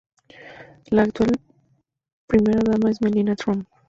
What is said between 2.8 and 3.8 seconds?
es Melania Trump.